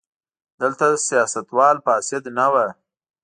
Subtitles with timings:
[0.61, 2.67] دلته سیاستوال فاسد نه وو.